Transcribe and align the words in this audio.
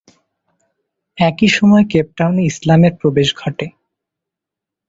একই 1.17 1.47
সময়ে 1.47 1.85
কেপ 1.85 2.07
টাউনে 2.17 2.43
ইসলামের 2.45 2.93
প্রবেশ 2.95 3.29
ঘটে। 3.35 3.67